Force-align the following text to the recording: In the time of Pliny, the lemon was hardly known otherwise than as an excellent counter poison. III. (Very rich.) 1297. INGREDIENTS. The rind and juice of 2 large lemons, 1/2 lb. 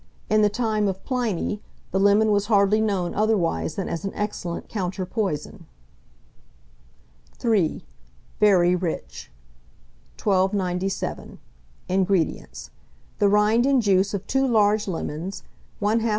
In 0.31 0.41
the 0.41 0.49
time 0.49 0.87
of 0.87 1.03
Pliny, 1.03 1.61
the 1.91 1.99
lemon 1.99 2.31
was 2.31 2.47
hardly 2.47 2.81
known 2.81 3.13
otherwise 3.13 3.75
than 3.75 3.87
as 3.87 4.03
an 4.03 4.11
excellent 4.15 4.67
counter 4.67 5.05
poison. 5.05 5.67
III. 7.45 7.83
(Very 8.39 8.75
rich.) 8.75 9.29
1297. 10.19 11.37
INGREDIENTS. 11.87 12.71
The 13.19 13.29
rind 13.29 13.67
and 13.67 13.79
juice 13.79 14.15
of 14.15 14.25
2 14.25 14.47
large 14.47 14.87
lemons, 14.87 15.43
1/2 15.79 16.01
lb. 16.01 16.09